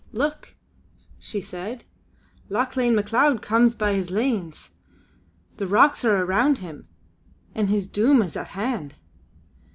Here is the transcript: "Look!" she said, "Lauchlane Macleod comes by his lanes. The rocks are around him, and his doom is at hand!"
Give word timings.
"Look!" 0.13 0.55
she 1.19 1.41
said, 1.41 1.83
"Lauchlane 2.49 2.95
Macleod 2.95 3.43
comes 3.43 3.75
by 3.75 3.93
his 3.93 4.09
lanes. 4.09 4.71
The 5.57 5.67
rocks 5.67 6.03
are 6.03 6.23
around 6.23 6.57
him, 6.57 6.87
and 7.53 7.69
his 7.69 7.85
doom 7.85 8.23
is 8.23 8.35
at 8.35 8.47
hand!" 8.57 8.95